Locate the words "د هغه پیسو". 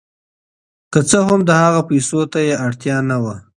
1.49-2.19